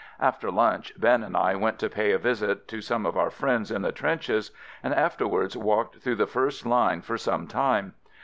After 0.19 0.49
lunch, 0.49 0.93
Ben 0.99 1.21
and 1.21 1.37
I 1.37 1.53
went 1.55 1.77
to 1.77 1.87
pay 1.87 2.11
a 2.11 2.17
visit 2.17 2.67
to 2.69 2.81
some 2.81 3.05
of 3.05 3.15
our 3.15 3.29
friends 3.29 3.69
in 3.69 3.83
the 3.83 3.91
trenches 3.91 4.49
and 4.81 4.95
afterwards 4.95 5.55
walked 5.55 5.97
through 5.97 6.15
the 6.15 6.25
first 6.25 6.65
line 6.65 7.03
for 7.03 7.19
some 7.19 7.45
time. 7.45 7.93